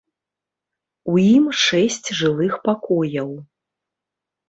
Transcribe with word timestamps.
У 1.13 1.19
ім 1.35 1.45
шэсць 1.65 2.09
жылых 2.23 2.53
пакояў. 2.67 3.31